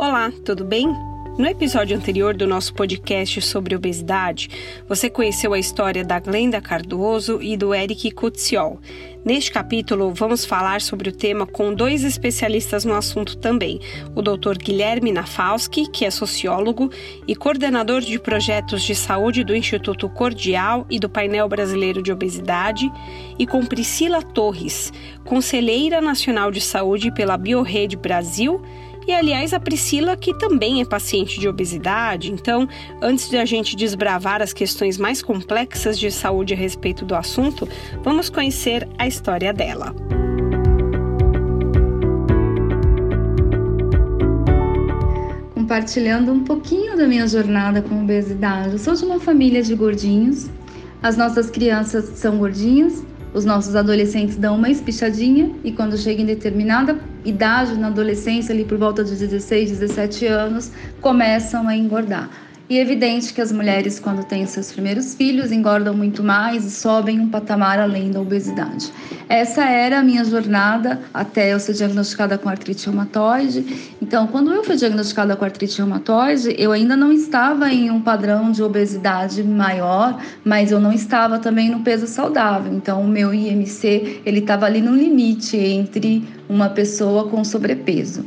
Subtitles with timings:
[0.00, 0.86] Olá, tudo bem?
[1.36, 4.48] No episódio anterior do nosso podcast sobre obesidade,
[4.88, 8.80] você conheceu a história da Glenda Cardoso e do Eric Kutziol.
[9.24, 13.80] Neste capítulo, vamos falar sobre o tema com dois especialistas no assunto também:
[14.14, 14.56] o Dr.
[14.56, 16.90] Guilherme Nafalski, que é sociólogo
[17.26, 22.88] e coordenador de projetos de saúde do Instituto Cordial e do Painel Brasileiro de Obesidade,
[23.36, 24.92] e com Priscila Torres,
[25.24, 28.62] conselheira nacional de saúde pela Biorrede Brasil
[29.08, 32.68] e aliás, a Priscila, que também é paciente de obesidade, então,
[33.00, 37.66] antes de a gente desbravar as questões mais complexas de saúde a respeito do assunto,
[38.04, 39.94] vamos conhecer a história dela.
[45.54, 48.72] Compartilhando um pouquinho da minha jornada com obesidade.
[48.72, 50.50] Eu sou de uma família de gordinhos.
[51.02, 53.02] As nossas crianças são gordinhas
[53.34, 58.64] os nossos adolescentes dão uma espichadinha e quando chega em determinada idade, na adolescência, ali
[58.64, 62.47] por volta de 16, 17 anos, começam a engordar.
[62.70, 66.70] E é evidente que as mulheres, quando têm seus primeiros filhos, engordam muito mais e
[66.70, 68.92] sobem um patamar além da obesidade.
[69.26, 73.94] Essa era a minha jornada até eu ser diagnosticada com artrite reumatoide.
[74.02, 78.52] Então, quando eu fui diagnosticada com artrite reumatoide, eu ainda não estava em um padrão
[78.52, 82.70] de obesidade maior, mas eu não estava também no peso saudável.
[82.74, 88.26] Então, o meu IMC ele estava ali no limite entre uma pessoa com sobrepeso.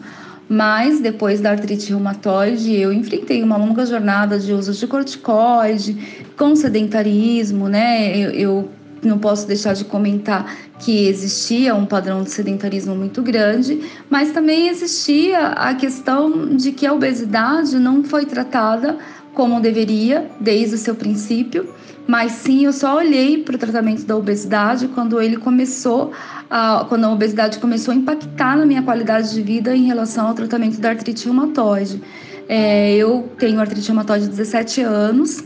[0.54, 5.96] Mas depois da artrite reumatoide, eu enfrentei uma longa jornada de uso de corticoide,
[6.38, 8.18] com sedentarismo, né?
[8.18, 8.70] Eu, eu
[9.02, 14.68] não posso deixar de comentar que existia um padrão de sedentarismo muito grande, mas também
[14.68, 18.98] existia a questão de que a obesidade não foi tratada
[19.34, 21.74] como deveria desde o seu princípio,
[22.12, 26.12] mas sim eu só olhei para o tratamento da obesidade quando ele começou
[26.50, 30.34] a, quando a obesidade começou a impactar na minha qualidade de vida em relação ao
[30.34, 32.04] tratamento da artrite reumatoide.
[32.50, 35.42] É, eu tenho artrite reumatoide há 17 anos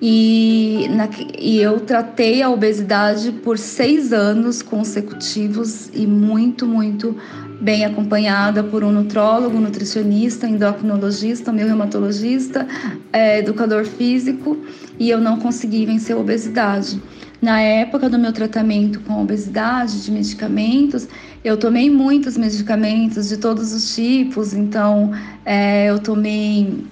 [0.00, 7.16] e, na, e eu tratei a obesidade por seis anos consecutivos e muito, muito
[7.60, 12.66] bem acompanhada por um nutrólogo, nutricionista, endocrinologista, meu reumatologista,
[13.12, 14.58] é, educador físico,
[14.98, 17.00] e eu não consegui vencer a obesidade.
[17.40, 21.06] Na época do meu tratamento com obesidade, de medicamentos,
[21.44, 25.12] eu tomei muitos medicamentos de todos os tipos, então
[25.44, 26.84] é, eu tomei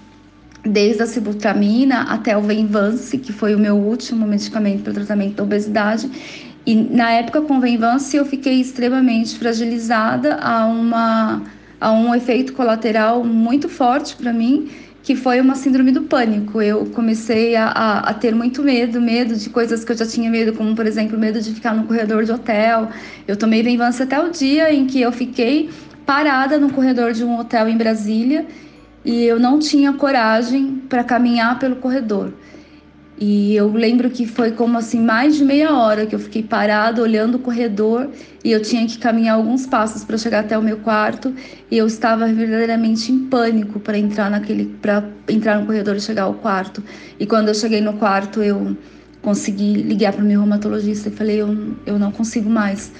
[0.65, 5.43] desde a sibutramina até o Venvance, que foi o meu último medicamento para tratamento da
[5.43, 6.09] obesidade.
[6.65, 11.43] E na época com o Venvance eu fiquei extremamente fragilizada a uma
[11.81, 14.71] a um efeito colateral muito forte para mim,
[15.03, 16.62] que foi uma síndrome do pânico.
[16.62, 20.31] Eu comecei a, a, a, ter muito medo, medo de coisas que eu já tinha
[20.31, 22.89] medo, como por exemplo, medo de ficar no corredor de hotel.
[23.27, 25.71] Eu tomei Venvance até o dia em que eu fiquei
[26.06, 28.47] parada no corredor de um hotel em Brasília
[29.05, 32.33] e eu não tinha coragem para caminhar pelo corredor.
[33.19, 37.01] E eu lembro que foi como assim mais de meia hora que eu fiquei parada
[37.01, 38.11] olhando o corredor
[38.43, 41.33] e eu tinha que caminhar alguns passos para chegar até o meu quarto
[41.71, 46.25] e eu estava verdadeiramente em pânico para entrar naquele para entrar no corredor e chegar
[46.25, 46.83] ao quarto.
[47.21, 48.77] E quando eu cheguei no quarto, eu
[49.21, 52.91] consegui ligar para o meu reumatologista e falei eu, eu não consigo mais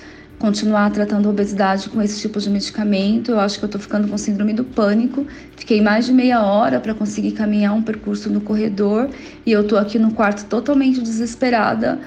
[0.43, 3.31] continuar tratando a obesidade com esse tipo de medicamento.
[3.31, 5.25] Eu acho que eu estou ficando com síndrome do pânico.
[5.57, 9.09] Fiquei mais de meia hora para conseguir caminhar um percurso no corredor
[9.47, 12.01] e eu estou aqui no quarto totalmente desesperada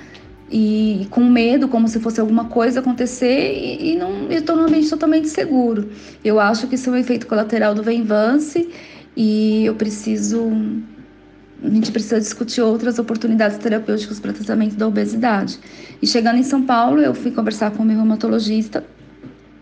[0.51, 4.89] e com medo, como se fosse alguma coisa acontecer e, e não estou num ambiente
[4.89, 5.89] totalmente seguro.
[6.21, 8.69] Eu acho que isso é um efeito colateral do Venvance
[9.15, 10.51] e eu preciso
[11.65, 15.59] a gente precisa discutir outras oportunidades terapêuticas para tratamento da obesidade.
[16.01, 18.83] E chegando em São Paulo, eu fui conversar com o meu reumatologista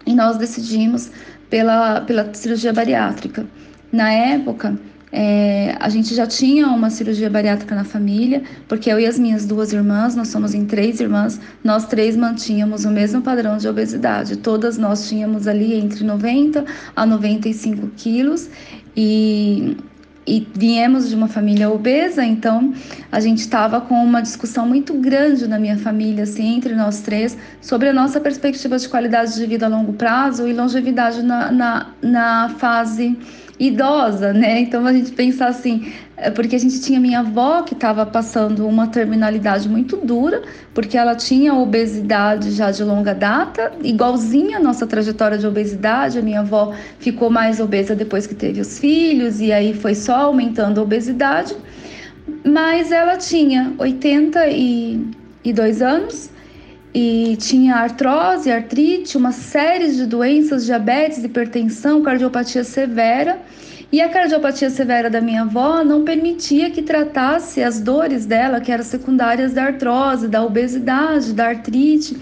[0.06, 1.10] e nós decidimos
[1.50, 3.46] pela, pela cirurgia bariátrica.
[3.92, 4.78] Na época,
[5.12, 9.46] é, a gente já tinha uma cirurgia bariátrica na família, porque eu e as minhas
[9.46, 14.38] duas irmãs, nós somos em três irmãs, nós três mantínhamos o mesmo padrão de obesidade.
[14.38, 16.66] Todas nós tínhamos ali entre 90
[16.96, 18.50] a 95 quilos
[18.98, 19.78] e
[20.26, 22.74] e viemos de uma família obesa, então
[23.12, 27.38] a gente estava com uma discussão muito grande na minha família, assim, entre nós três,
[27.62, 31.88] sobre a nossa perspectiva de qualidade de vida a longo prazo e longevidade na, na,
[32.02, 33.18] na fase
[33.68, 34.60] idosa, né?
[34.60, 38.68] Então a gente pensa assim, é porque a gente tinha minha avó que estava passando
[38.68, 40.42] uma terminalidade muito dura,
[40.74, 46.20] porque ela tinha obesidade já de longa data, igualzinha a nossa trajetória de obesidade.
[46.20, 50.16] A minha avó ficou mais obesa depois que teve os filhos, e aí foi só
[50.16, 51.56] aumentando a obesidade.
[52.46, 56.33] Mas ela tinha 82 anos
[56.94, 63.40] e tinha artrose, artrite, uma série de doenças, diabetes, hipertensão, cardiopatia severa
[63.92, 68.72] E a cardiopatia severa da minha avó não permitia que tratasse as dores dela, que
[68.72, 72.18] eram secundárias da artrose, da obesidade, da artrite.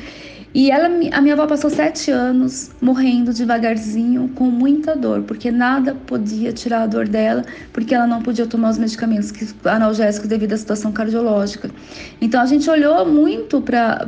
[0.53, 5.95] E ela, a minha avó passou sete anos morrendo devagarzinho, com muita dor, porque nada
[5.95, 9.31] podia tirar a dor dela, porque ela não podia tomar os medicamentos
[9.63, 11.71] analgésicos devido à situação cardiológica.
[12.19, 14.07] Então a gente olhou muito para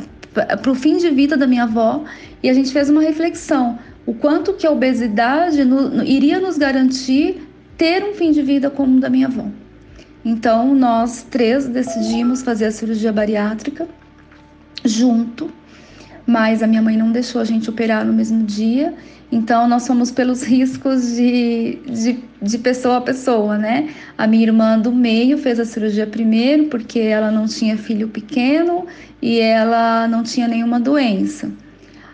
[0.67, 2.03] o fim de vida da minha avó
[2.41, 6.57] e a gente fez uma reflexão: o quanto que a obesidade no, no, iria nos
[6.57, 7.47] garantir
[7.77, 9.45] ter um fim de vida como o da minha avó.
[10.25, 13.87] Então, nós três decidimos fazer a cirurgia bariátrica
[14.85, 15.51] junto,
[16.25, 18.93] mas a minha mãe não deixou a gente operar no mesmo dia.
[19.29, 23.89] Então, nós fomos pelos riscos de, de, de pessoa a pessoa, né?
[24.17, 28.85] A minha irmã do meio fez a cirurgia primeiro, porque ela não tinha filho pequeno
[29.23, 31.49] e ela não tinha nenhuma doença.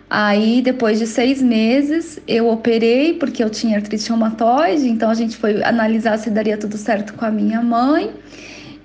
[0.08, 5.36] Aí, depois de seis meses, eu operei porque eu tinha artrite reumatoide, então a gente
[5.36, 8.12] foi analisar se daria tudo certo com a minha mãe.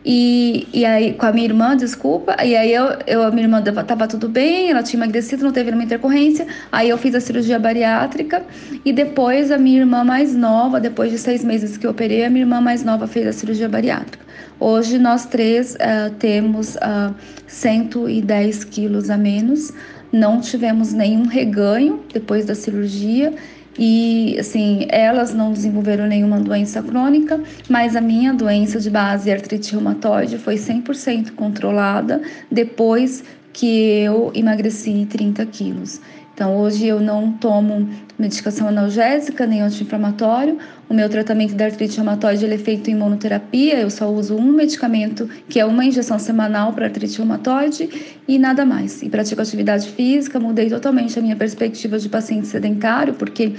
[0.06, 3.60] E, e aí, com a minha irmã, desculpa, e aí eu, eu a minha irmã
[3.64, 7.58] tava tudo bem, ela tinha emagrecido, não teve nenhuma intercorrência, aí eu fiz a cirurgia
[7.58, 8.44] bariátrica,
[8.86, 12.30] e depois a minha irmã mais nova, depois de seis meses que eu operei, a
[12.30, 14.24] minha irmã mais nova fez a cirurgia bariátrica.
[14.60, 17.16] Hoje nós três uh, temos uh,
[17.48, 19.74] 110 quilos a menos,
[20.12, 23.34] não tivemos nenhum reganho depois da cirurgia
[23.78, 29.74] e assim, elas não desenvolveram nenhuma doença crônica, mas a minha doença de base artrite
[29.74, 36.02] reumatoide foi 100% controlada depois que eu emagreci 30 quilos.
[36.36, 37.88] Então, hoje eu não tomo
[38.20, 40.58] medicação analgésica nem anti-inflamatório.
[40.90, 43.80] O meu tratamento da artrite reumatoide é feito em monoterapia.
[43.80, 47.90] Eu só uso um medicamento, que é uma injeção semanal para artrite reumatoide
[48.28, 49.02] e nada mais.
[49.02, 50.38] E pratico atividade física.
[50.38, 53.54] Mudei totalmente a minha perspectiva de paciente sedentário, porque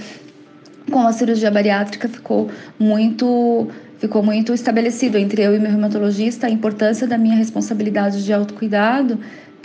[0.91, 2.47] com a cirurgia bariátrica ficou
[2.77, 8.31] muito ficou muito estabelecido entre eu e meu reumatologista a importância da minha responsabilidade de
[8.31, 9.17] autocuidado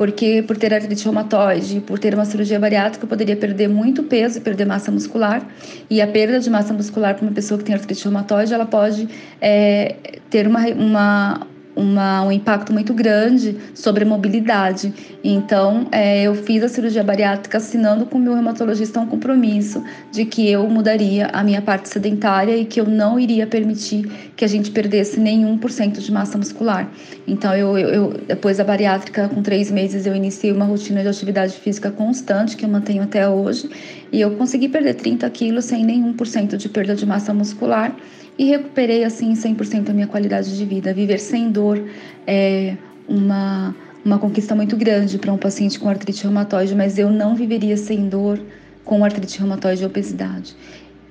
[0.02, 4.38] porque por ter artrite reumatoide, por ter uma cirurgia bariátrica, eu poderia perder muito peso
[4.38, 5.46] e perder massa muscular.
[5.88, 9.08] E a perda de massa muscular para uma pessoa que tem artrite reumatoide, ela pode
[9.40, 9.94] é,
[10.28, 14.92] ter uma, uma, uma, um impacto muito grande sobre a mobilidade.
[15.24, 20.24] Então, é, eu fiz a cirurgia bariátrica assinando com o meu reumatologista um compromisso de
[20.24, 24.48] que eu mudaria a minha parte sedentária e que eu não iria permitir que a
[24.48, 26.90] gente perdesse nenhum por cento de massa muscular.
[27.26, 31.54] Então, eu, eu, depois da bariátrica, com três meses, eu iniciei uma rotina de atividade
[31.54, 33.70] física constante, que eu mantenho até hoje,
[34.10, 37.96] e eu consegui perder 30 quilos sem nenhum por cento de perda de massa muscular
[38.38, 40.92] e recuperei assim 100% a minha qualidade de vida.
[40.92, 41.82] Viver sem dor
[42.26, 42.76] é
[43.08, 43.74] uma,
[44.04, 48.08] uma conquista muito grande para um paciente com artrite reumatoide, mas eu não viveria sem
[48.08, 48.40] dor
[48.84, 50.56] com artrite reumatoide e obesidade.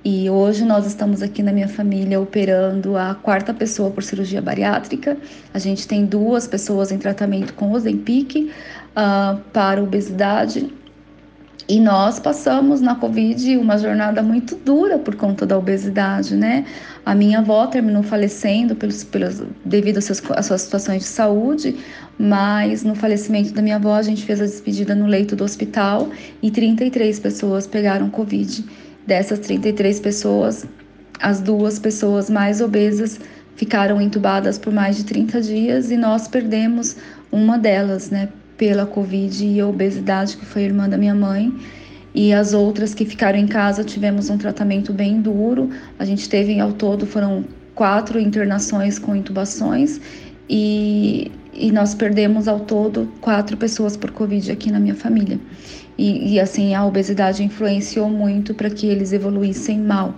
[0.04, 5.16] E hoje nós estamos aqui na minha família operando a quarta pessoa por cirurgia bariátrica.
[5.54, 10.74] A gente tem duas pessoas em tratamento com Ozempic uh, para obesidade
[11.68, 16.66] e nós passamos na Covid uma jornada muito dura por conta da obesidade, né?
[17.06, 21.76] A minha avó terminou falecendo pelos, pelos, devido às suas, às suas situações de saúde,
[22.18, 26.10] mas no falecimento da minha avó a gente fez a despedida no leito do hospital
[26.42, 28.66] e 33 pessoas pegaram Covid.
[29.06, 30.66] Dessas 33 pessoas,
[31.20, 33.20] as duas pessoas mais obesas
[33.56, 36.98] ficaram entubadas por mais de 30 dias e nós perdemos
[37.32, 38.30] uma delas, né?
[38.62, 41.52] Pela Covid e obesidade, que foi irmã da minha mãe.
[42.14, 45.72] E as outras que ficaram em casa tivemos um tratamento bem duro.
[45.98, 50.00] A gente teve ao todo foram quatro internações com intubações
[50.48, 55.40] e, e nós perdemos ao todo quatro pessoas por Covid aqui na minha família.
[55.98, 60.14] E, e assim a obesidade influenciou muito para que eles evoluíssem mal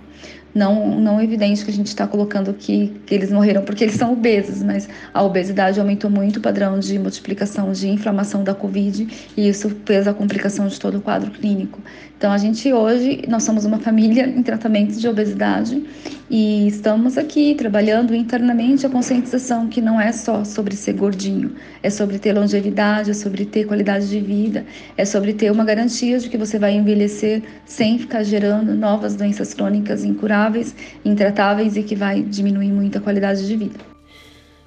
[0.54, 4.12] não, não evidente que a gente está colocando que, que eles morreram porque eles são
[4.12, 9.48] obesos, mas a obesidade aumentou muito o padrão de multiplicação de inflamação da Covid e
[9.48, 11.80] isso fez a complicação de todo o quadro clínico.
[12.16, 15.84] Então, a gente hoje, nós somos uma família em tratamento de obesidade
[16.30, 21.90] e estamos aqui trabalhando internamente a conscientização que não é só sobre ser gordinho, é
[21.90, 24.64] sobre ter longevidade, é sobre ter qualidade de vida,
[24.96, 29.52] é sobre ter uma garantia de que você vai envelhecer sem ficar gerando novas doenças
[29.52, 33.93] crônicas incuráveis, intratáveis e que vai diminuir muito a qualidade de vida.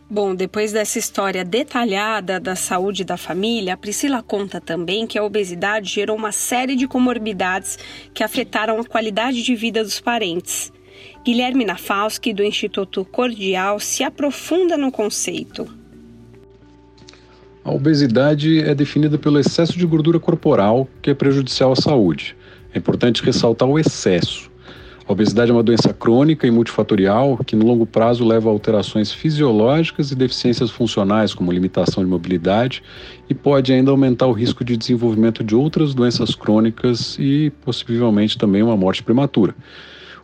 [0.09, 5.23] Bom, depois dessa história detalhada da saúde da família, a Priscila conta também que a
[5.23, 7.77] obesidade gerou uma série de comorbidades
[8.13, 10.71] que afetaram a qualidade de vida dos parentes.
[11.25, 15.67] Guilherme Nafalski, do Instituto Cordial, se aprofunda no conceito.
[17.61, 22.33] A obesidade é definida pelo excesso de gordura corporal, que é prejudicial à saúde.
[22.73, 24.49] É importante ressaltar o excesso.
[25.07, 29.09] A obesidade é uma doença crônica e multifatorial que, no longo prazo, leva a alterações
[29.09, 32.83] fisiológicas e deficiências funcionais, como limitação de mobilidade,
[33.29, 38.61] e pode ainda aumentar o risco de desenvolvimento de outras doenças crônicas e, possivelmente, também
[38.61, 39.55] uma morte prematura.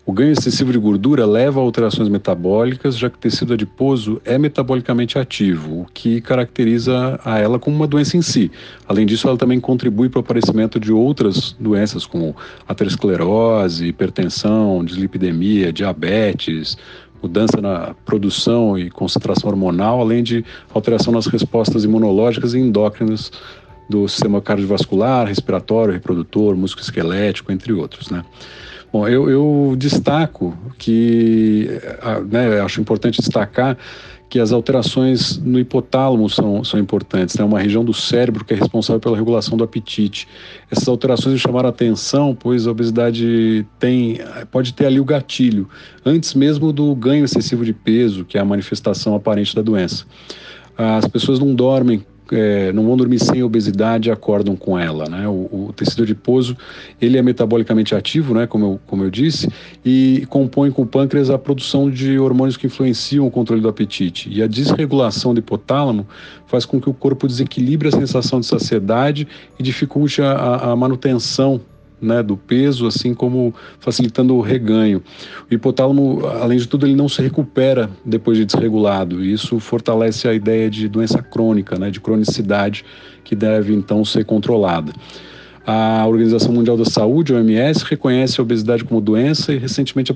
[0.05, 4.37] O ganho excessivo de gordura leva a alterações metabólicas, já que o tecido adiposo é
[4.37, 8.51] metabolicamente ativo, o que caracteriza a ela como uma doença em si.
[8.85, 12.35] Além disso, ela também contribui para o aparecimento de outras doenças, como
[12.67, 16.77] aterosclerose, hipertensão, dislipidemia, diabetes,
[17.21, 20.43] mudança na produção e concentração hormonal, além de
[20.73, 23.31] alteração nas respostas imunológicas e endócrinas
[23.89, 28.25] do sistema cardiovascular, respiratório, reprodutor, músculo esquelético, entre outros, né?
[28.93, 31.67] Bom, eu, eu destaco que,
[32.29, 33.75] né, acho importante destacar
[34.29, 37.45] que as alterações no hipotálamo são, são importantes, é né?
[37.45, 40.27] uma região do cérebro que é responsável pela regulação do apetite.
[40.69, 44.19] Essas alterações chamaram atenção, pois a obesidade tem,
[44.51, 45.67] pode ter ali o gatilho,
[46.05, 50.05] antes mesmo do ganho excessivo de peso, que é a manifestação aparente da doença.
[50.77, 55.09] As pessoas não dormem é, não vão dormir sem obesidade acordam com ela.
[55.09, 55.27] Né?
[55.27, 56.55] O, o, tecido adiposo
[57.01, 59.49] ele é metabolicamente ativo, né, como, eu, como eu disse,
[59.83, 64.29] e compõe com o pâncreas a produção de hormônios que influenciam o controle do apetite.
[64.31, 66.07] E a desregulação do hipotálamo
[66.47, 69.27] faz com que o corpo desequilibre a sensação de saciedade
[69.59, 71.59] e dificulte a, a manutenção
[72.03, 75.01] né, do peso, assim como facilitando o reganho.
[75.49, 80.33] O hipotálamo, além de tudo, ele não se recupera depois de desregulado, isso fortalece a
[80.33, 82.83] ideia de doença crônica, né, de cronicidade,
[83.23, 84.91] que deve então ser controlada.
[85.65, 90.13] A Organização Mundial da Saúde, OMS, reconhece a obesidade como doença e recentemente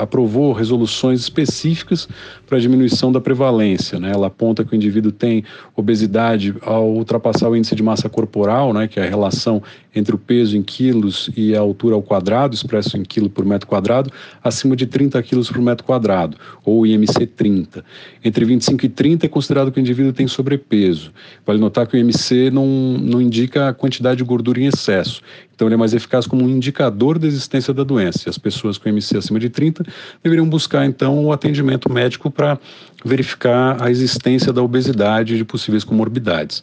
[0.00, 2.08] aprovou resoluções específicas
[2.52, 3.98] para a diminuição da prevalência.
[3.98, 4.12] Né?
[4.12, 5.42] Ela aponta que o indivíduo tem
[5.74, 9.62] obesidade ao ultrapassar o índice de massa corporal, né, que é a relação
[9.94, 13.66] entre o peso em quilos e a altura ao quadrado, expresso em quilo por metro
[13.66, 14.10] quadrado,
[14.44, 17.82] acima de 30 quilos por metro quadrado, ou IMC 30.
[18.22, 21.10] Entre 25 e 30 é considerado que o indivíduo tem sobrepeso.
[21.46, 25.22] Vale notar que o IMC não, não indica a quantidade de gordura em excesso.
[25.54, 28.22] Então, ele é mais eficaz como um indicador da existência da doença.
[28.26, 29.84] E as pessoas com IMC acima de 30
[30.22, 32.58] deveriam buscar, então, o atendimento médico para
[33.04, 36.62] verificar a existência da obesidade e de possíveis comorbidades.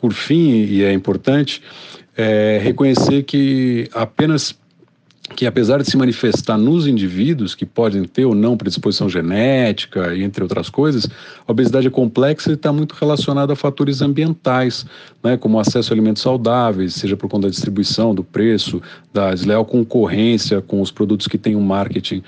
[0.00, 1.62] Por fim, e é importante,
[2.16, 4.54] é, reconhecer que apenas
[5.36, 10.42] que apesar de se manifestar nos indivíduos que podem ter ou não predisposição genética, entre
[10.42, 11.08] outras coisas,
[11.46, 14.84] a obesidade é complexa e está muito relacionada a fatores ambientais,
[15.22, 18.82] né, como acesso a alimentos saudáveis, seja por conta da distribuição, do preço,
[19.12, 22.22] da desleal concorrência com os produtos que têm um marketing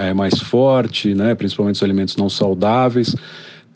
[0.00, 3.14] é, mais forte, né, principalmente os alimentos não saudáveis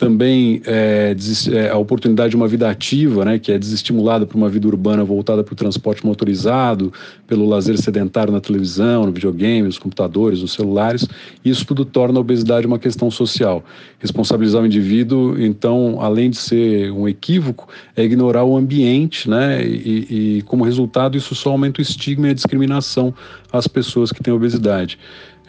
[0.00, 1.14] também é,
[1.52, 5.04] é, a oportunidade de uma vida ativa, né, que é desestimulada por uma vida urbana
[5.04, 6.90] voltada para o transporte motorizado,
[7.26, 11.06] pelo lazer sedentário na televisão, no videogame, nos computadores, nos celulares,
[11.44, 13.62] isso tudo torna a obesidade uma questão social.
[13.98, 20.38] Responsabilizar o indivíduo, então, além de ser um equívoco, é ignorar o ambiente, né, e,
[20.38, 23.12] e como resultado isso só aumenta o estigma e a discriminação
[23.52, 24.98] às pessoas que têm obesidade.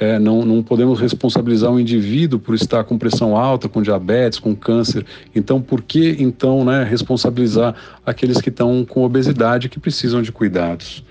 [0.02, 4.56] É, não, não podemos responsabilizar o indivíduo por estar com pressão alta, com diabetes, com
[4.56, 5.06] câncer.
[5.36, 11.04] Então, por que então né, responsabilizar aqueles que estão com obesidade que precisam de cuidados?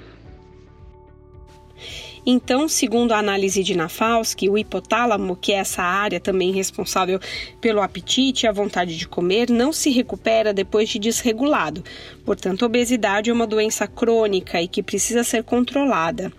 [2.26, 7.20] Então, segundo a análise de Nafalski, o hipotálamo, que é essa área também responsável
[7.60, 11.84] pelo apetite e a vontade de comer, não se recupera depois de desregulado.
[12.24, 16.32] Portanto, a obesidade é uma doença crônica e que precisa ser controlada.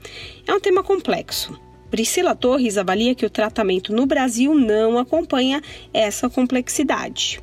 [0.46, 1.58] É um tema complexo.
[1.92, 5.62] Priscila Torres avalia que o tratamento no Brasil não acompanha
[5.94, 7.42] essa complexidade.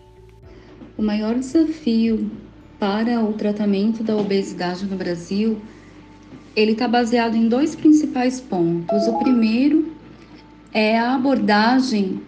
[0.97, 2.31] O maior desafio
[2.79, 5.61] para o tratamento da obesidade no Brasil,
[6.57, 9.07] ele está baseado em dois principais pontos.
[9.07, 9.93] O primeiro
[10.73, 12.23] é a abordagem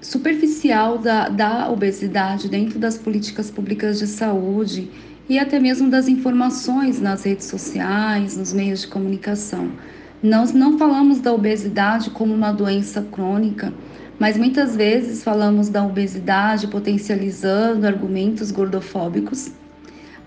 [0.00, 4.88] superficial da, da obesidade dentro das políticas públicas de saúde
[5.28, 9.72] e até mesmo das informações nas redes sociais, nos meios de comunicação.
[10.22, 13.72] Nós não falamos da obesidade como uma doença crônica,
[14.18, 19.50] mas muitas vezes falamos da obesidade potencializando argumentos gordofóbicos,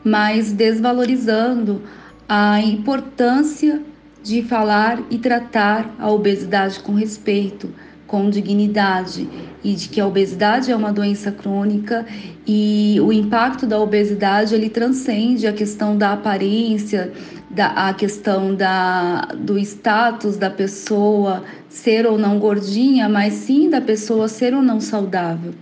[0.03, 1.83] mas desvalorizando
[2.27, 3.83] a importância
[4.23, 7.69] de falar e tratar a obesidade com respeito,
[8.07, 9.27] com dignidade
[9.63, 12.05] e de que a obesidade é uma doença crônica
[12.45, 17.11] e o impacto da obesidade ele transcende a questão da aparência,
[17.49, 23.81] da, a questão da, do status da pessoa ser ou não gordinha, mas sim da
[23.81, 25.53] pessoa ser ou não saudável.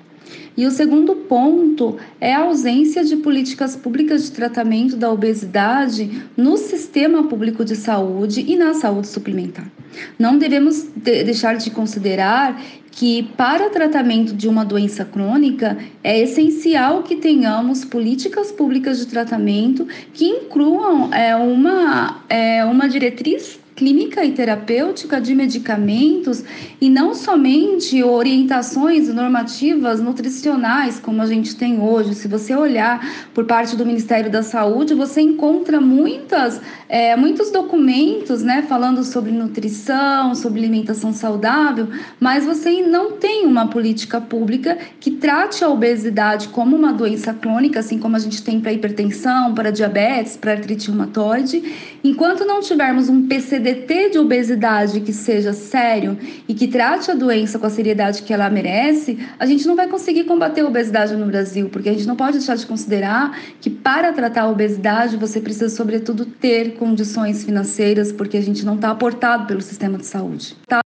[0.58, 6.58] E o segundo ponto é a ausência de políticas públicas de tratamento da obesidade no
[6.58, 9.72] sistema público de saúde e na saúde suplementar.
[10.20, 17.03] Não devemos de deixar de considerar que para tratamento de uma doença crônica é essencial
[17.03, 24.31] que tenhamos políticas públicas de tratamento que incluam é, uma, é, uma diretriz clínica e
[24.31, 26.43] terapêutica de medicamentos
[26.79, 32.13] e não somente orientações normativas nutricionais como a gente tem hoje.
[32.13, 38.43] Se você olhar por parte do Ministério da Saúde, você encontra muitas, é, muitos documentos
[38.43, 41.88] né, falando sobre nutrição, sobre alimentação saudável,
[42.19, 47.79] mas você não tem uma política pública que trate a obesidade como uma doença crônica,
[47.79, 51.63] assim como a gente tem para hipertensão, para diabetes, para artrite reumatoide.
[52.03, 57.13] Enquanto não tivermos um PCD DT de obesidade que seja sério e que trate a
[57.13, 61.15] doença com a seriedade que ela merece, a gente não vai conseguir combater a obesidade
[61.15, 65.15] no Brasil, porque a gente não pode deixar de considerar que para tratar a obesidade
[65.15, 70.05] você precisa, sobretudo, ter condições financeiras, porque a gente não está aportado pelo sistema de
[70.05, 70.55] saúde.
[70.67, 70.81] Tá?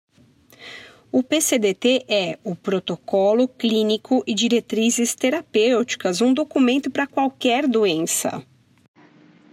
[1.11, 8.41] O PCDT é o Protocolo Clínico e Diretrizes Terapêuticas, um documento para qualquer doença.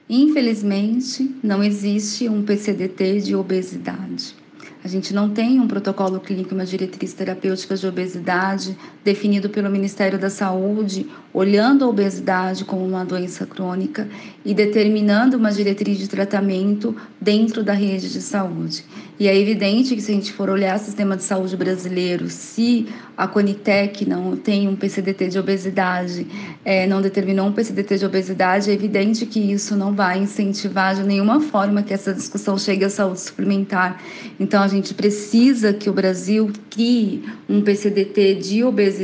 [0.08, 4.34] Infelizmente, não existe um PCDT de obesidade.
[4.82, 10.18] A gente não tem um protocolo clínico, uma diretriz terapêutica de obesidade definido pelo Ministério
[10.18, 14.06] da Saúde, olhando a obesidade como uma doença crônica
[14.44, 18.84] e determinando uma diretriz de tratamento dentro da rede de saúde.
[19.18, 22.86] E é evidente que se a gente for olhar o sistema de saúde brasileiro, se
[23.16, 26.24] a Conitec não tem um PCDT de obesidade,
[26.64, 31.02] é, não determinou um PCDT de obesidade, é evidente que isso não vai incentivar de
[31.02, 34.00] nenhuma forma que essa discussão chegue à saúde suplementar.
[34.38, 38.97] Então, a gente precisa que o Brasil crie um PCDT de obesidade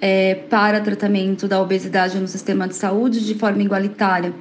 [0.00, 4.34] é, para tratamento da obesidade no sistema de saúde de forma igualitária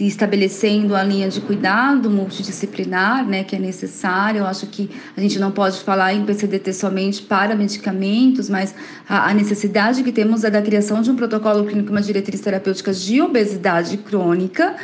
[0.00, 4.40] estabelecendo a linha de cuidado multidisciplinar, né, que é necessário.
[4.40, 8.74] Eu acho que a gente não pode falar em PCDT somente para medicamentos, mas
[9.08, 12.92] a, a necessidade que temos é da criação de um protocolo clínico, uma diretriz terapêutica
[12.92, 14.74] de obesidade crônica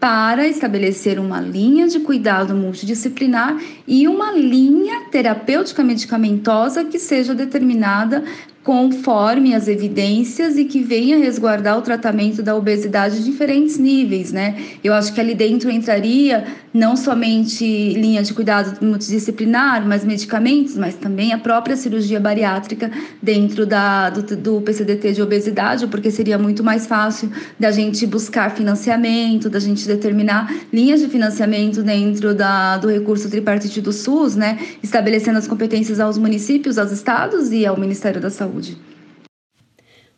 [0.00, 8.22] para estabelecer uma linha de cuidado multidisciplinar e uma linha terapêutica medicamentosa que seja determinada
[8.66, 14.60] conforme as evidências e que venha resguardar o tratamento da obesidade em diferentes níveis, né?
[14.82, 20.96] Eu acho que ali dentro entraria não somente linha de cuidado multidisciplinar, mas medicamentos, mas
[20.96, 22.90] também a própria cirurgia bariátrica
[23.22, 28.50] dentro da, do, do PCDT de obesidade, porque seria muito mais fácil da gente buscar
[28.50, 34.58] financiamento, da gente determinar linhas de financiamento dentro da, do recurso tripartite do SUS, né?
[34.82, 38.78] Estabelecendo as competências aos municípios, aos estados e ao Ministério da Saúde saúde.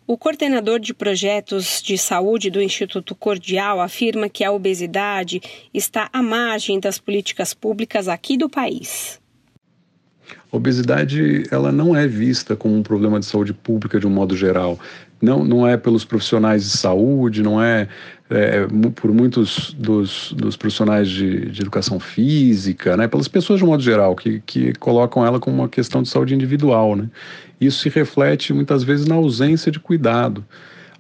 [0.07, 5.43] O coordenador de projetos de saúde do Instituto Cordial afirma que a obesidade
[5.75, 9.21] está à margem das políticas públicas aqui do país.
[10.51, 14.79] Obesidade ela não é vista como um problema de saúde pública de um modo geral.
[15.21, 17.89] Não, não é pelos profissionais de saúde, não é,
[18.31, 23.69] é por muitos dos, dos profissionais de, de, educação física, né, pelas pessoas de um
[23.69, 26.95] modo geral, que, que colocam ela como uma questão de saúde individual.
[26.95, 27.09] Né?
[27.61, 30.45] Isso se reflete muitas vezes na ausência de cuidado.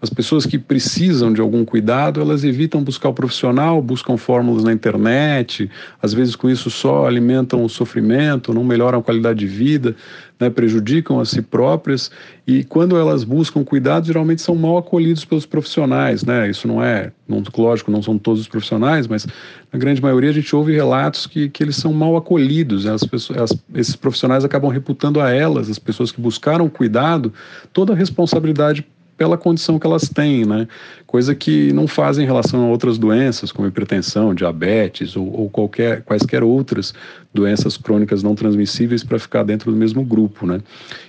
[0.01, 4.73] As pessoas que precisam de algum cuidado, elas evitam buscar o profissional, buscam fórmulas na
[4.73, 5.69] internet,
[6.01, 9.97] às vezes com isso só alimentam o sofrimento, não melhoram a qualidade de vida,
[10.39, 12.13] né, prejudicam a si próprias
[12.47, 16.49] e quando elas buscam cuidado, geralmente são mal acolhidos pelos profissionais, né?
[16.49, 19.27] Isso não é, não, lógico, não são todos os profissionais, mas
[19.73, 22.93] na grande maioria a gente ouve relatos que, que eles são mal acolhidos, né?
[22.93, 27.33] as pessoas, as, esses profissionais acabam reputando a elas, as pessoas que buscaram cuidado,
[27.73, 28.87] toda a responsabilidade
[29.19, 30.69] pela condição que elas têm, né?
[31.07, 36.03] Coisa que não fazem em relação a outras doenças, como hipertensão, diabetes ou, ou qualquer,
[36.03, 36.95] quaisquer outras
[37.35, 40.61] doenças crônicas não transmissíveis para ficar dentro do mesmo grupo, né?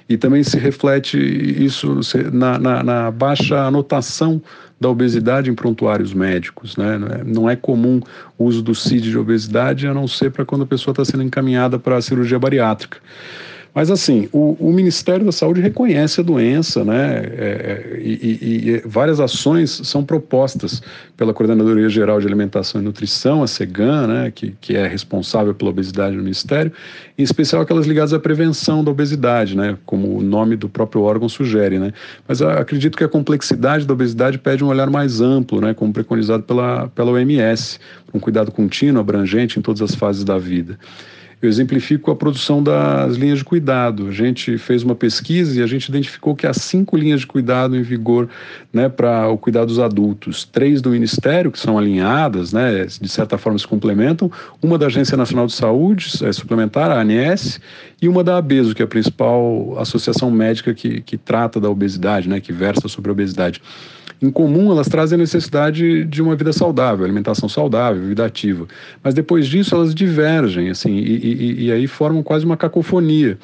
[0.10, 2.00] E também se reflete isso
[2.34, 4.42] na, na, na baixa anotação
[4.80, 6.76] da obesidade em prontuários médicos.
[6.78, 6.98] Né?
[7.26, 8.02] Não é comum
[8.38, 11.22] o uso do CID de obesidade, a não ser para quando a pessoa está sendo
[11.22, 12.98] encaminhada para a cirurgia bariátrica.
[13.74, 17.24] Mas, assim, o, o, Ministério da Saúde reconhece a doença, né?
[17.24, 20.82] É, é e, e, várias ações são propostas
[21.16, 24.32] pela Coordenadoria Geral de Alimentação e Nutrição, a CEGAN, né?
[24.34, 26.72] Que, que é responsável pela obesidade no Ministério,
[27.18, 29.78] em especial aquelas ligadas à prevenção da obesidade, né?
[29.86, 31.94] Como o nome do próprio órgão sugere, né?
[32.28, 35.74] Mas acredito que a complexidade da obesidade pede um olhar mais amplo, né?
[35.76, 37.80] Como preconizado pela, pela OMS,
[38.14, 40.78] um cuidado contínuo, abrangente em todas as fases da vida.
[41.42, 44.08] Eu exemplifico a produção das linhas de cuidado.
[44.08, 47.78] A gente fez uma pesquisa e a gente identificou que há cinco linhas de cuidado
[47.78, 48.28] em vigor
[48.74, 50.44] né, para o cuidado dos adultos.
[50.44, 54.30] Três do Ministério, que são alinhadas, né, de certa forma se complementam.
[54.62, 57.62] Uma da Agência Nacional de Saúde, é, suplementar, a ANS,
[58.02, 62.28] e uma da ABESO, que é a principal associação médica que, que trata da obesidade,
[62.28, 63.62] né, que versa sobre a obesidade.
[64.22, 68.68] Em comum, elas trazem a necessidade de uma vida saudável, alimentação saudável, vida ativa.
[69.02, 73.38] Mas depois disso, elas divergem, assim, e, e, e aí formam quase uma cacofonia.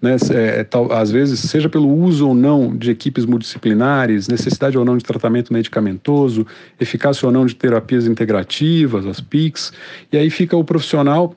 [0.00, 4.76] Né, é, é, tal, às vezes, seja pelo uso ou não de equipes multidisciplinares, necessidade
[4.76, 6.46] ou não de tratamento medicamentoso,
[6.78, 9.72] eficácia ou não de terapias integrativas, as PICs,
[10.12, 11.34] e aí fica o profissional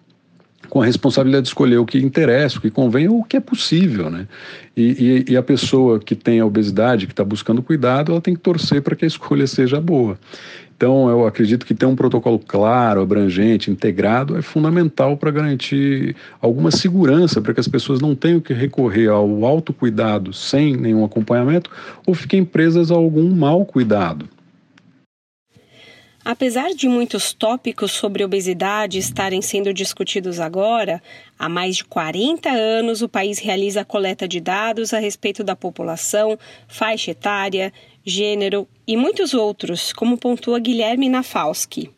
[0.70, 3.40] com a responsabilidade de escolher o que interessa, o que convém ou o que é
[3.40, 4.28] possível, né?
[4.76, 8.34] E, e, e a pessoa que tem a obesidade, que está buscando cuidado, ela tem
[8.34, 10.18] que torcer para que a escolha seja boa.
[10.78, 16.70] Então, eu acredito que ter um protocolo claro, abrangente, integrado é fundamental para garantir alguma
[16.70, 21.72] segurança, para que as pessoas não tenham que recorrer ao autocuidado sem nenhum acompanhamento
[22.06, 24.30] ou fiquem presas a algum mau cuidado.
[26.30, 31.02] Apesar de muitos tópicos sobre obesidade estarem sendo discutidos agora,
[31.40, 36.38] há mais de 40 anos o país realiza coleta de dados a respeito da população,
[36.68, 37.72] faixa etária,
[38.04, 41.97] gênero e muitos outros, como pontua Guilherme Nafalski.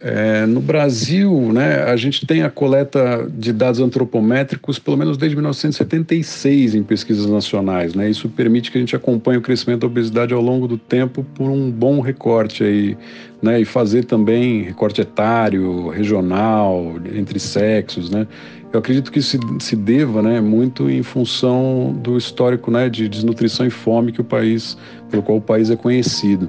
[0.00, 5.34] É, no Brasil, né, a gente tem a coleta de dados antropométricos pelo menos desde
[5.34, 7.94] 1976 em pesquisas nacionais.
[7.94, 8.08] Né?
[8.08, 11.50] Isso permite que a gente acompanhe o crescimento da obesidade ao longo do tempo por
[11.50, 12.96] um bom recorte aí,
[13.42, 13.60] né?
[13.60, 18.08] e fazer também recorte etário, regional, entre sexos.
[18.08, 18.24] Né?
[18.72, 23.66] Eu acredito que se, se deva né, muito em função do histórico né, de desnutrição
[23.66, 24.78] e fome que o país,
[25.10, 26.48] pelo qual o país é conhecido.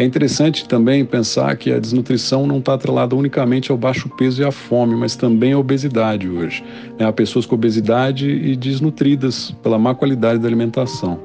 [0.00, 4.44] É interessante também pensar que a desnutrição não está atrelada unicamente ao baixo peso e
[4.46, 6.64] à fome, mas também à obesidade hoje.
[6.98, 7.04] Né?
[7.04, 11.20] Há pessoas com obesidade e desnutridas pela má qualidade da alimentação.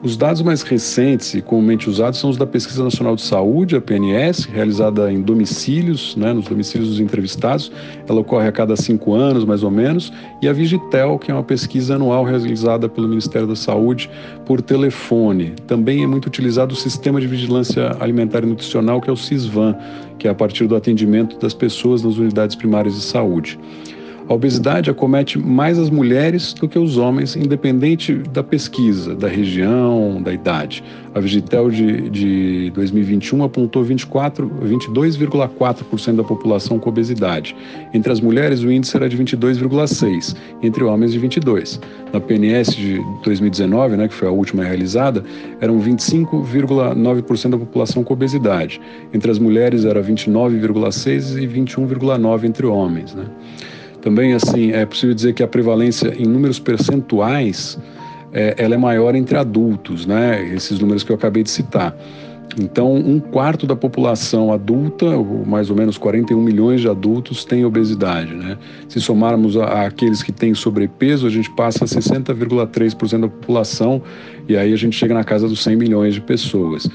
[0.00, 3.80] Os dados mais recentes e comumente usados são os da Pesquisa Nacional de Saúde, a
[3.80, 7.72] PNS, realizada em domicílios, né, nos domicílios dos entrevistados.
[8.08, 11.42] Ela ocorre a cada cinco anos, mais ou menos, e a Vigitel, que é uma
[11.42, 14.08] pesquisa anual realizada pelo Ministério da Saúde
[14.46, 15.54] por telefone.
[15.66, 19.76] Também é muito utilizado o Sistema de Vigilância Alimentar e Nutricional, que é o SISVAN,
[20.16, 23.58] que é a partir do atendimento das pessoas nas unidades primárias de saúde.
[24.28, 30.20] A obesidade acomete mais as mulheres do que os homens, independente da pesquisa, da região,
[30.22, 30.84] da idade.
[31.14, 37.56] A Vigitel de, de 2021 apontou 22,4% da população com obesidade.
[37.94, 41.80] Entre as mulheres, o índice era de 22,6%, entre homens, de 22%.
[42.12, 45.24] Na PNS de 2019, né, que foi a última realizada,
[45.58, 48.78] eram 25,9% da população com obesidade.
[49.14, 53.14] Entre as mulheres, era 29,6% e 21,9% entre homens.
[53.14, 53.24] Né?
[54.00, 57.78] Também, assim, é possível dizer que a prevalência em números percentuais
[58.32, 60.52] é, ela é maior entre adultos, né?
[60.54, 61.96] Esses números que eu acabei de citar.
[62.60, 65.06] Então, um quarto da população adulta,
[65.46, 68.34] mais ou menos 41 milhões de adultos, tem obesidade.
[68.34, 68.56] Né?
[68.88, 74.02] Se somarmos aqueles que têm sobrepeso, a gente passa a 60,3% da população
[74.48, 76.88] e aí a gente chega na casa dos 100 milhões de pessoas.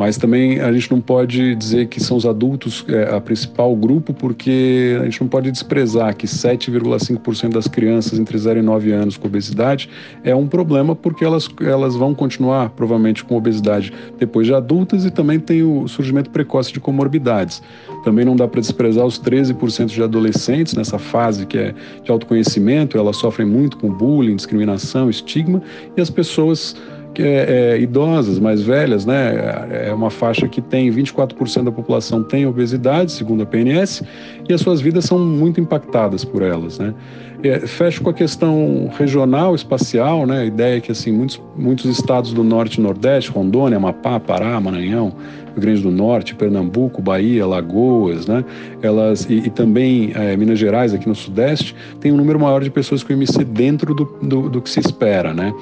[0.00, 4.14] Mas também a gente não pode dizer que são os adultos é, a principal grupo,
[4.14, 9.18] porque a gente não pode desprezar que 7,5% das crianças entre 0 e 9 anos
[9.18, 9.90] com obesidade
[10.24, 15.10] é um problema, porque elas, elas vão continuar provavelmente com obesidade depois de adultas e
[15.10, 17.62] também tem o surgimento precoce de comorbidades.
[18.02, 22.96] Também não dá para desprezar os 13% de adolescentes nessa fase que é de autoconhecimento,
[22.96, 25.60] elas sofrem muito com bullying, discriminação, estigma,
[25.94, 26.74] e as pessoas
[27.14, 29.88] que é, é, idosas, mais velhas, né?
[29.88, 34.02] É uma faixa que tem 24% da população tem obesidade, segundo a PNS,
[34.48, 36.94] e as suas vidas são muito impactadas por elas, né?
[37.42, 40.42] É, fecho com a questão regional, espacial, né?
[40.42, 44.60] A ideia é que assim muitos, muitos estados do norte e nordeste, Rondônia, Amapá, Pará,
[44.60, 45.14] Maranhão,
[45.54, 48.44] Rio Grande do Norte, Pernambuco, Bahia, Lagoas, né?
[48.82, 52.70] Elas e, e também é, Minas Gerais aqui no sudeste tem um número maior de
[52.70, 55.52] pessoas com IMC dentro do, do, do que se espera, né?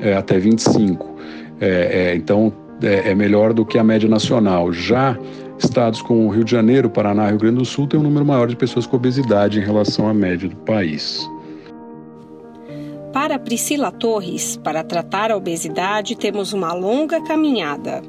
[0.00, 1.16] É, até 25.
[1.60, 4.72] É, é, então, é, é, melhor do que a média nacional.
[4.72, 5.18] Já
[5.58, 8.48] estados como Rio de Janeiro, Paraná e Rio Grande do Sul têm um número maior
[8.48, 11.28] de pessoas com obesidade em relação à média do país.
[13.12, 18.02] Para Priscila Torres, para tratar a obesidade, temos uma longa caminhada.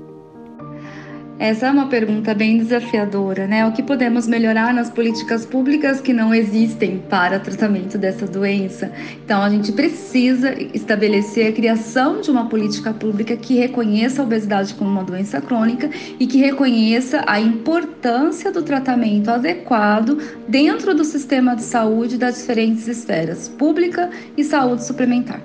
[1.40, 3.66] Essa é uma pergunta bem desafiadora, né?
[3.66, 8.92] O que podemos melhorar nas políticas públicas que não existem para tratamento dessa doença?
[9.26, 14.76] Então, a gente precisa estabelecer a criação de uma política pública que reconheça a obesidade
[14.76, 15.90] como uma doença crônica
[16.20, 22.88] e que reconheça a importância do tratamento adequado dentro do sistema de saúde das diferentes
[22.88, 25.42] esferas, pública e saúde suplementar.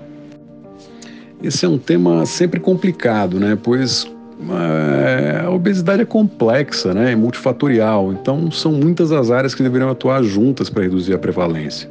[1.43, 3.57] Esse é um tema sempre complicado, né?
[3.63, 4.07] Pois
[5.45, 10.23] a obesidade é complexa, né, é multifatorial, então são muitas as áreas que deveriam atuar
[10.23, 11.89] juntas para reduzir a prevalência.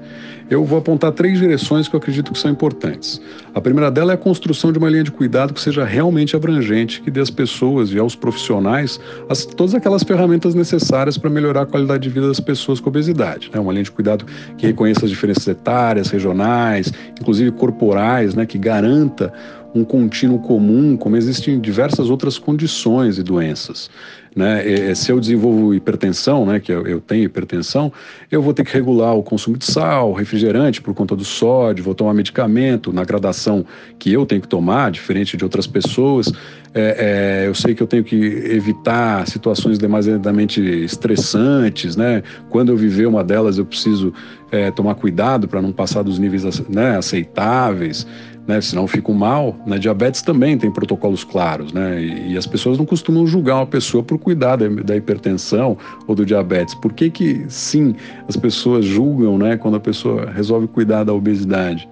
[0.48, 3.20] Eu vou apontar três direções que eu acredito que são importantes.
[3.56, 7.02] A primeira dela é a construção de uma linha de cuidado que seja realmente abrangente,
[7.02, 11.66] que dê às pessoas e aos profissionais as, todas aquelas ferramentas necessárias para melhorar a
[11.66, 13.50] qualidade de vida das pessoas com obesidade.
[13.52, 13.60] Né?
[13.60, 14.24] Uma linha de cuidado
[14.56, 18.46] que reconheça as diferenças etárias, regionais, inclusive corporais, né?
[18.46, 19.34] que garanta
[19.76, 23.90] um contínuo comum, como existem diversas outras condições e doenças.
[24.36, 24.94] Né?
[24.96, 27.92] Se eu desenvolvo hipertensão, né, que eu tenho hipertensão,
[28.30, 31.96] eu vou ter que regular o consumo de sal, refrigerante por conta do sódio, vou
[31.96, 33.66] tomar medicamento na gradação
[33.98, 36.32] que eu tenho que tomar, diferente de outras pessoas.
[36.74, 42.22] É, é, eu sei que eu tenho que evitar situações demasiadamente estressantes, né?
[42.50, 44.14] Quando eu viver uma delas, eu preciso
[44.56, 48.08] é, tomar cuidado para não passar dos níveis né, aceitáveis
[48.48, 48.62] né?
[48.62, 49.56] Senão fico mal.
[49.66, 49.80] Na né?
[49.80, 52.02] diabetes também tem protocolos claros, né?
[52.02, 56.16] E, e, as pessoas não costumam julgar uma pessoa por cuidar da, da, hipertensão ou
[56.16, 56.76] do diabetes.
[56.76, 57.96] Por que que sim
[58.28, 59.58] as pessoas julgam, né?
[59.58, 61.90] Quando a pessoa resolve cuidar da obesidade?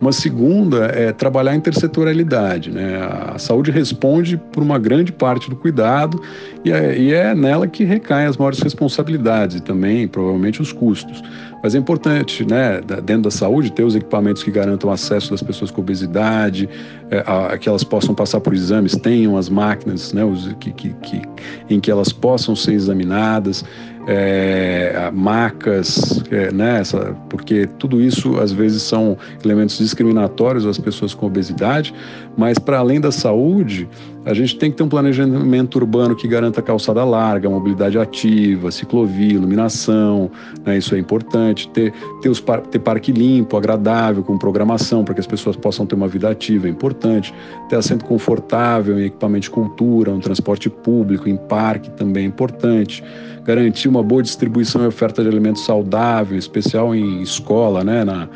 [0.00, 2.70] Uma segunda é trabalhar a intersetorialidade.
[2.70, 3.00] Né?
[3.34, 6.20] A saúde responde por uma grande parte do cuidado
[6.64, 11.22] e é, e é nela que recaem as maiores responsabilidades e também, provavelmente, os custos.
[11.62, 15.72] Mas é importante, né, dentro da saúde, ter os equipamentos que garantam acesso das pessoas
[15.72, 16.68] com obesidade,
[17.10, 20.90] é, a, que elas possam passar por exames, tenham as máquinas né, os, que, que,
[21.02, 21.22] que,
[21.68, 23.64] em que elas possam ser examinadas
[24.08, 31.12] é, macas, é, né, essa, porque tudo isso às vezes são elementos discriminatórios às pessoas
[31.12, 31.94] com obesidade,
[32.34, 33.86] mas para além da saúde,
[34.24, 39.34] a gente tem que ter um planejamento urbano que garanta calçada larga, mobilidade ativa, ciclovia,
[39.34, 40.30] iluminação,
[40.64, 45.20] né, isso é importante, ter, ter, os, ter parque limpo, agradável, com programação, para que
[45.20, 47.32] as pessoas possam ter uma vida ativa, é importante,
[47.68, 53.02] ter assento confortável em equipamento de cultura, um transporte público, em parque também é importante,
[53.44, 58.28] garantir uma boa distribuição e oferta de alimentos saudáveis, especial em escola, né, na,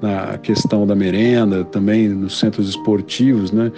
[0.00, 3.72] na questão da merenda, também nos centros esportivos, né,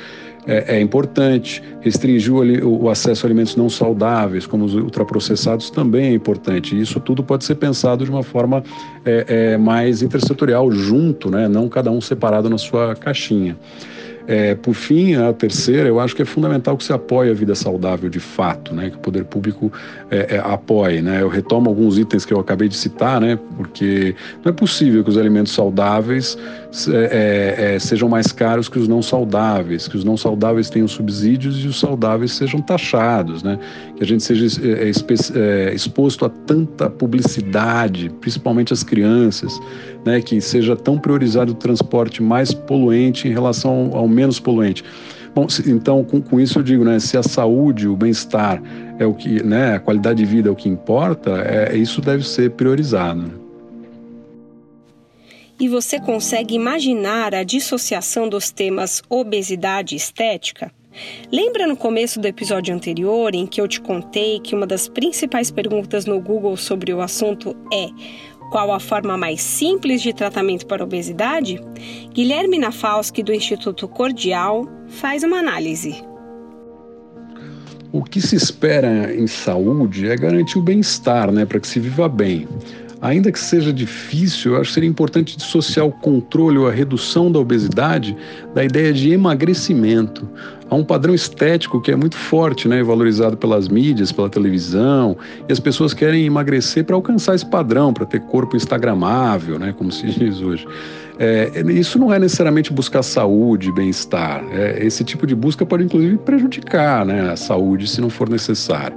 [0.46, 1.62] é, é importante.
[1.80, 6.78] Restringir o, o, acesso a alimentos não saudáveis, como os ultraprocessados, também é importante.
[6.78, 8.62] Isso tudo pode ser pensado de uma forma
[9.04, 13.56] é, é, mais intersetorial, junto, né, não cada um separado na sua caixinha.
[14.26, 17.54] É, por fim, a terceira, eu acho que é fundamental que se apoie a vida
[17.54, 18.90] saudável de fato, né?
[18.90, 19.72] que o poder público
[20.10, 21.02] é, é, apoie.
[21.02, 21.22] Né?
[21.22, 23.38] Eu retomo alguns itens que eu acabei de citar, né?
[23.56, 26.38] porque não é possível que os alimentos saudáveis
[26.88, 30.86] é, é, é, sejam mais caros que os não saudáveis, que os não saudáveis tenham
[30.86, 33.58] subsídios e os saudáveis sejam taxados, né?
[33.96, 34.46] que a gente seja
[35.74, 39.52] exposto a tanta publicidade, principalmente as crianças,
[40.04, 40.20] né?
[40.20, 44.84] que seja tão priorizado o transporte mais poluente em relação ao menos poluente.
[45.34, 48.62] Bom, então com, com, isso eu digo, né, se a saúde, o bem-estar
[48.98, 52.26] é o que, né, a qualidade de vida é o que importa, é, isso deve
[52.26, 53.40] ser priorizado.
[55.58, 60.70] E você consegue imaginar a dissociação dos temas obesidade e estética?
[61.30, 65.50] Lembra no começo do episódio anterior em que eu te contei que uma das principais
[65.50, 67.88] perguntas no Google sobre o assunto é
[68.52, 71.58] qual a forma mais simples de tratamento para obesidade?
[72.12, 76.04] Guilherme Nafalski, do Instituto Cordial, faz uma análise.
[77.90, 82.10] O que se espera em saúde é garantir o bem-estar, né, para que se viva
[82.10, 82.46] bem.
[83.02, 87.32] Ainda que seja difícil, eu acho que seria importante dissociar o controle ou a redução
[87.32, 88.16] da obesidade
[88.54, 90.28] da ideia de emagrecimento.
[90.70, 95.16] Há um padrão estético que é muito forte, né, valorizado pelas mídias, pela televisão,
[95.48, 99.90] e as pessoas querem emagrecer para alcançar esse padrão, para ter corpo instagramável, né, como
[99.90, 100.64] se diz hoje.
[101.18, 104.42] É, isso não é necessariamente buscar saúde, bem-estar.
[104.50, 108.96] É, esse tipo de busca pode, inclusive, prejudicar né, a saúde se não for necessário.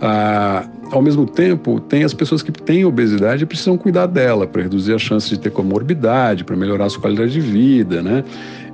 [0.00, 4.62] Ah, ao mesmo tempo, tem as pessoas que têm obesidade e precisam cuidar dela para
[4.62, 8.22] reduzir a chance de ter comorbidade, para melhorar a sua qualidade de vida, né?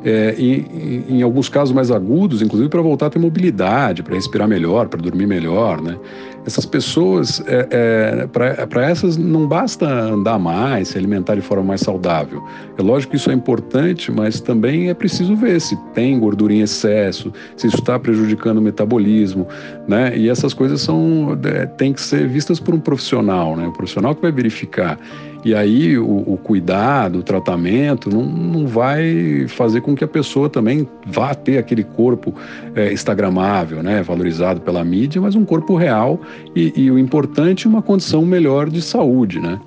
[0.05, 4.49] é, e, em alguns casos mais agudos, inclusive para voltar a ter mobilidade, para respirar
[4.49, 5.97] melhor, para dormir melhor, né?
[6.45, 11.81] Essas pessoas, é, é, para essas não basta andar mais, se alimentar de forma mais
[11.83, 12.43] saudável.
[12.77, 16.61] É lógico que isso é importante, mas também é preciso ver se tem gordura em
[16.61, 19.47] excesso, se isso está prejudicando o metabolismo,
[19.87, 20.17] né?
[20.17, 23.69] E essas coisas são é, têm que ser vistas por um profissional, né?
[23.69, 24.99] O profissional que vai verificar.
[25.45, 30.49] E aí o, o, cuidado, o tratamento não, não vai fazer com que a pessoa
[30.49, 32.35] também vá ter aquele corpo
[32.75, 36.21] é, instagramável, né, valorizado pela mídia, mas um corpo real
[36.55, 39.59] e, e o importante, uma condição melhor de saúde, né?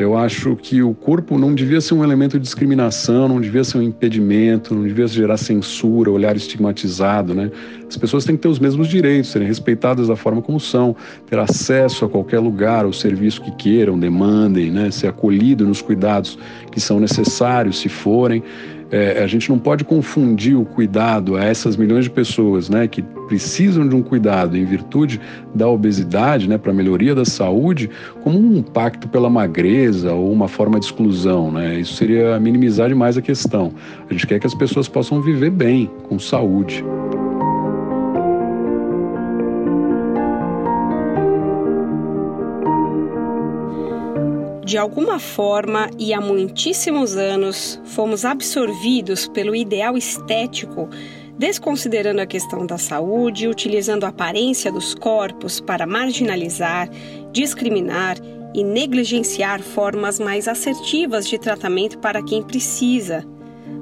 [0.00, 3.76] Eu acho que o corpo não devia ser um elemento de discriminação, não devia ser
[3.78, 7.50] um impedimento, não devia gerar censura, olhar estigmatizado, né?
[7.86, 10.96] As pessoas têm que ter os mesmos direitos, serem respeitadas da forma como são,
[11.28, 14.90] ter acesso a qualquer lugar, ao serviço que queiram, demandem, né?
[14.90, 16.38] Ser acolhido nos cuidados
[16.72, 18.42] que são necessários, se forem.
[18.90, 23.02] É, a gente não pode confundir o cuidado a essas milhões de pessoas né, que
[23.28, 25.20] precisam de um cuidado em virtude
[25.54, 27.88] da obesidade, né, para melhoria da saúde,
[28.22, 31.52] como um pacto pela magreza ou uma forma de exclusão.
[31.52, 31.78] Né?
[31.78, 33.72] Isso seria minimizar demais a questão.
[34.08, 36.84] A gente quer que as pessoas possam viver bem, com saúde.
[44.70, 50.88] De alguma forma e há muitíssimos anos, fomos absorvidos pelo ideal estético,
[51.36, 56.88] desconsiderando a questão da saúde, utilizando a aparência dos corpos para marginalizar,
[57.32, 58.16] discriminar
[58.54, 63.26] e negligenciar formas mais assertivas de tratamento para quem precisa.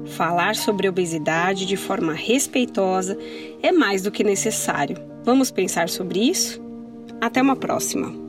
[0.05, 3.15] Falar sobre obesidade de forma respeitosa
[3.61, 4.97] é mais do que necessário.
[5.23, 6.59] Vamos pensar sobre isso?
[7.21, 8.28] Até uma próxima!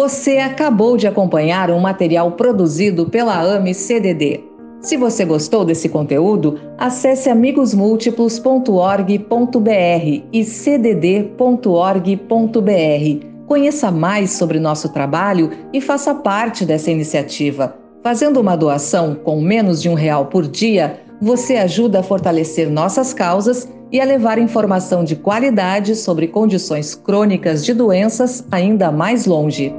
[0.00, 4.44] Você acabou de acompanhar um material produzido pela AME CDD.
[4.80, 11.26] Se você gostou desse conteúdo, acesse amigosmúltiplos.org.br e cdd.org.br.
[13.48, 17.74] Conheça mais sobre nosso trabalho e faça parte dessa iniciativa.
[18.00, 23.12] Fazendo uma doação com menos de um real por dia, você ajuda a fortalecer nossas
[23.12, 29.74] causas e a levar informação de qualidade sobre condições crônicas de doenças ainda mais longe.